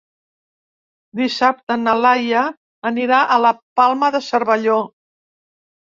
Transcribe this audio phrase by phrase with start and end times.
[1.19, 2.47] Dissabte na Laia
[2.93, 4.79] anirà a la Palma de Cervelló.